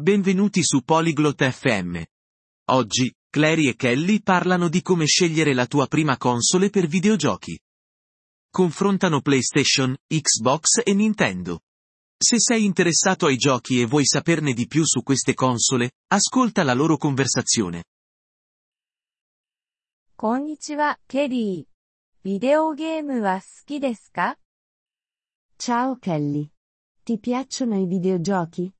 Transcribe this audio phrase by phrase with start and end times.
[0.00, 2.02] Benvenuti su Polyglot FM.
[2.70, 7.60] Oggi, Clary e Kelly parlano di come scegliere la tua prima console per videogiochi.
[8.50, 11.60] Confrontano PlayStation, Xbox e Nintendo.
[12.16, 16.72] Se sei interessato ai giochi e vuoi saperne di più su queste console, ascolta la
[16.72, 17.84] loro conversazione.
[20.14, 21.62] Konnichiwa, Kelly.
[22.22, 24.34] Videogame wa suki desu ka?
[25.56, 26.50] Ciao Kelly.
[27.02, 28.72] Ti piacciono i videogiochi?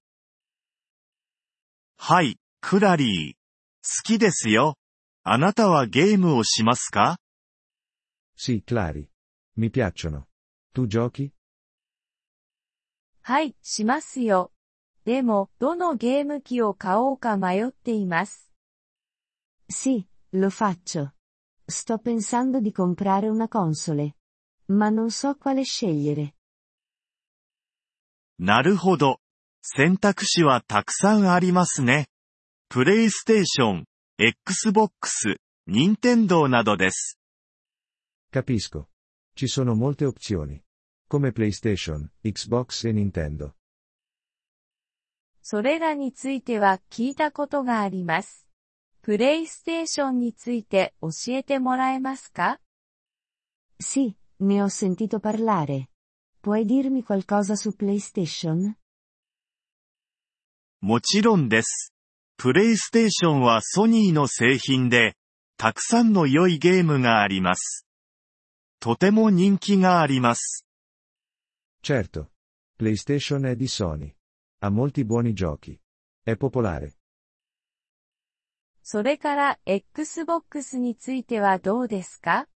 [2.03, 3.35] はい、クラリー。
[3.35, 4.77] 好きですよ。
[5.23, 7.19] あなたはゲームをしますか
[8.39, 9.09] Sì, Clary.
[9.55, 10.25] Mi piacciono.
[10.75, 11.31] Tu giochi?
[13.21, 14.51] はい、しますよ。
[15.05, 18.51] でも、どのゲーム機を買おうか迷っています。
[19.71, 21.13] Sì, lo faccio.
[21.69, 24.15] Sto pensando di comprare una console.
[24.69, 26.33] Ma non so quale scegliere.
[28.39, 29.21] なるほど。
[29.63, 32.07] 選択肢はたくさんありますね。
[32.69, 33.85] プレイステーション、
[34.19, 35.37] Xbox、
[35.67, 37.19] 任天堂などです。
[38.33, 38.89] Capisco.
[39.35, 40.63] Ci sono molte opzioni.
[41.09, 43.53] Come PlayStation, Xbox e Nintendo.
[45.43, 48.47] それらについては聞いたことがあります。
[49.03, 52.61] プレイステーションについて教えてもらえますか
[53.81, 55.89] Sì, ne ho sentito parlare.
[56.41, 58.80] Puoi dirmi qualcosa su PlayStation?
[60.83, 61.93] もちろんです。
[62.39, 65.15] プレイステーションはソニーの製品で、
[65.59, 67.87] たくさんの良いゲームがあります。
[68.81, 70.65] とても人気があります。
[71.83, 72.31] Certo.
[72.79, 74.11] PlayStation è di Sony.
[74.61, 75.79] Ha molti buoni giochi.
[76.25, 76.95] È popolare.
[78.83, 82.49] それから Xbox についてはどうですか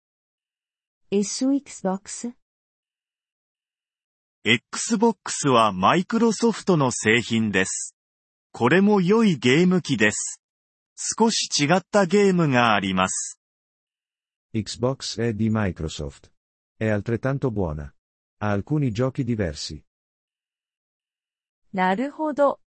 [1.11, 2.33] ？E su Xbox?
[4.45, 7.94] Xbox はマイクロソフトの製品です。
[8.57, 10.41] これも良いゲーム機です。
[10.95, 13.41] 少し違ったゲームがあります。
[14.55, 16.31] Xbox è di Microsoft.
[16.79, 17.93] È altrettanto buona.
[18.39, 19.83] Ha alcuni giochi diversi.
[21.73, 22.61] なるほど。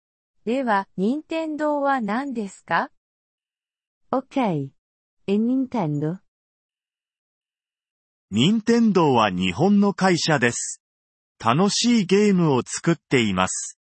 [0.45, 2.91] では、任天堂は何ですか
[4.11, 4.73] Ok.
[5.29, 6.19] E Nintendo?
[8.33, 10.83] 任天堂は日本の会社です。
[11.39, 13.79] 楽しいゲームを作っています。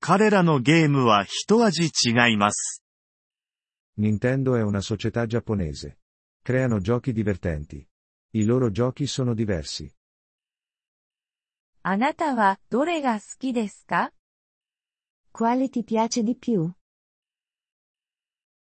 [0.00, 2.82] 彼らのゲームは一味違います。
[3.98, 5.98] Nintendo è una società giapponese.
[6.42, 7.84] Creano giochi divertenti.
[8.32, 9.92] I loro giochi sono diversi.
[11.82, 14.12] あなたはどれが好きですか
[15.32, 16.72] Quale ti piace di più?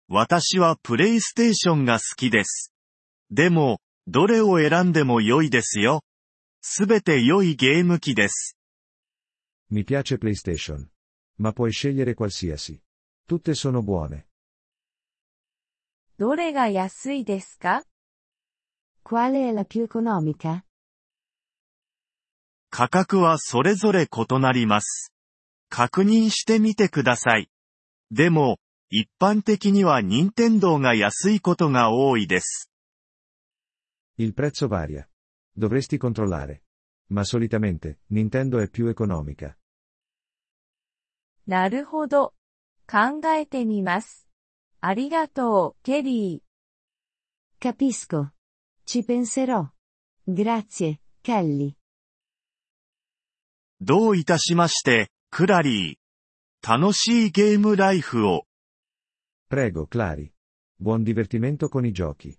[0.07, 2.71] 私はプレイステーションが好きです。
[3.31, 6.03] でも、どれを選んでも良いですよ。
[6.61, 8.57] すべて良いゲーム機です。
[9.71, 10.87] Mi piace PlayStation.
[11.38, 12.80] Ma puoi scegliere qualsiasi.
[13.26, 14.26] Tutte sono buone.
[16.18, 17.82] どれが安いですか
[19.02, 20.64] Quale è la più economica?
[22.70, 25.12] 価格はそれぞれ異なります。
[25.70, 27.48] 確認してみてください。
[28.10, 28.58] でも、
[28.90, 32.70] 一般的には任天堂が安いことが多いです。
[34.18, 35.08] Il prezzo varia.
[35.56, 36.64] Dovresti controllare.
[37.08, 39.56] Ma solitamente, Nintendo è più economica.
[41.47, 42.33] なるほど。
[42.87, 44.27] 考えてみます。
[44.81, 46.45] ありがとう、ケリー。
[47.59, 48.31] Capisco.
[48.85, 49.71] Ci penserò.
[50.27, 51.75] Grazie, Kelly.
[53.81, 56.67] どういたしまして、クラリー。
[56.67, 58.45] 楽しいゲームライフを。
[59.49, 60.31] Prego, Clary.
[60.79, 62.35] Buon divertimento con i giochi.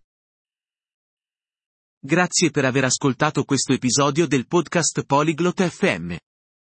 [2.00, 6.18] Grazie per aver ascoltato questo episodio del podcast Polyglot FM.